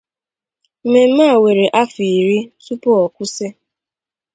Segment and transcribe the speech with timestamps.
[0.83, 3.47] Mmemme a were afọ iri tupu ọ kwụsị.